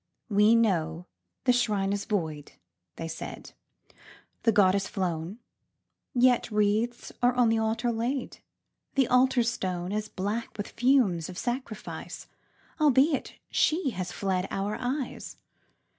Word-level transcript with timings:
"We 0.29 0.55
know 0.55 1.05
the 1.43 1.53
Shrine 1.53 1.93
is 1.93 2.05
void," 2.05 2.53
they 2.95 3.07
said, 3.07 3.51
"The 4.41 4.51
Goddess 4.51 4.87
flown 4.87 5.37
Yet 6.15 6.49
wreaths 6.49 7.11
are 7.21 7.33
on 7.35 7.49
the 7.49 7.59
Altar 7.59 7.91
laid 7.91 8.39
The 8.95 9.07
Altar 9.07 9.43
Stone 9.43 9.91
Is 9.91 10.09
black 10.09 10.57
with 10.57 10.69
fumes 10.69 11.29
of 11.29 11.37
sacrifice, 11.37 12.25
Albeit 12.79 13.35
She 13.51 13.91
has 13.91 14.11
fled 14.11 14.47
our 14.49 14.75
eyes. 14.79 15.37